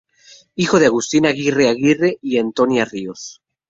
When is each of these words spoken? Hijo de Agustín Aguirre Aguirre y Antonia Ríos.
Hijo 0.55 0.79
de 0.79 0.87
Agustín 0.87 1.27
Aguirre 1.27 1.69
Aguirre 1.69 2.17
y 2.23 2.39
Antonia 2.39 2.85
Ríos. 2.85 3.39